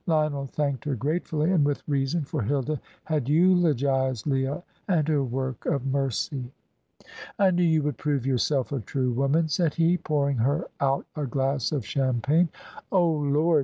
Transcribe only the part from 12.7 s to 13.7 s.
"Oh, Lord!"